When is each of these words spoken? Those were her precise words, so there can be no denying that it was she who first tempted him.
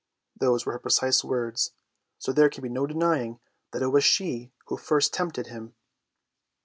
Those 0.35 0.65
were 0.65 0.71
her 0.71 0.79
precise 0.79 1.23
words, 1.23 1.73
so 2.17 2.31
there 2.33 2.49
can 2.49 2.63
be 2.63 2.69
no 2.69 2.87
denying 2.87 3.39
that 3.69 3.83
it 3.83 3.89
was 3.89 4.03
she 4.03 4.51
who 4.65 4.75
first 4.75 5.13
tempted 5.13 5.45
him. 5.45 5.75